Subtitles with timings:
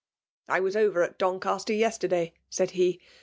[0.21, 2.97] '*'I was over at Doncaster yesterday/' said Iw.